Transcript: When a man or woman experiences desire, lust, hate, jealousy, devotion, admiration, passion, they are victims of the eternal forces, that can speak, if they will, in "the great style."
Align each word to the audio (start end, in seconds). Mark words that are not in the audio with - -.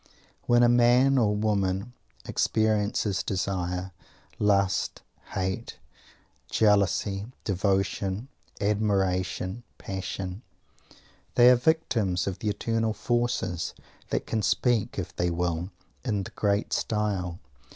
When 0.47 0.63
a 0.63 0.67
man 0.67 1.19
or 1.19 1.35
woman 1.35 1.93
experiences 2.25 3.21
desire, 3.21 3.91
lust, 4.39 5.03
hate, 5.33 5.77
jealousy, 6.49 7.27
devotion, 7.43 8.27
admiration, 8.59 9.61
passion, 9.77 10.41
they 11.35 11.51
are 11.51 11.55
victims 11.55 12.25
of 12.25 12.39
the 12.39 12.49
eternal 12.49 12.93
forces, 12.93 13.75
that 14.09 14.25
can 14.25 14.41
speak, 14.41 14.97
if 14.97 15.15
they 15.15 15.29
will, 15.29 15.69
in 16.03 16.23
"the 16.23 16.31
great 16.31 16.73
style." 16.73 17.37